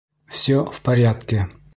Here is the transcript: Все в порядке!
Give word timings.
Все 0.25 0.65
в 0.65 0.81
порядке! 0.81 1.47